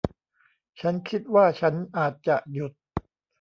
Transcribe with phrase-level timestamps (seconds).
[0.81, 2.73] ฉันคิดว่าฉันอาจจะหยุด